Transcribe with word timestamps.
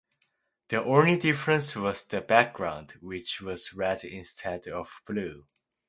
The 0.69 0.83
only 0.83 1.15
difference 1.19 1.75
was 1.75 2.03
the 2.03 2.21
background, 2.21 2.93
which 3.01 3.39
was 3.39 3.71
red 3.71 4.03
instead 4.03 4.67
of 4.67 4.99
blue. 5.05 5.45